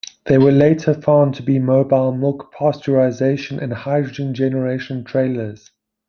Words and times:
They 0.25 0.39
were 0.39 0.51
later 0.51 0.95
found 0.95 1.35
to 1.35 1.43
be 1.43 1.59
mobile 1.59 2.11
milk 2.11 2.51
pasteurization 2.55 3.61
and 3.61 3.71
hydrogen 3.71 4.33
generation 4.33 5.03
trailers. 5.03 5.69